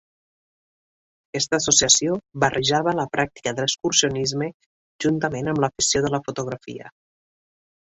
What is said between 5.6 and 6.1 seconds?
l'afició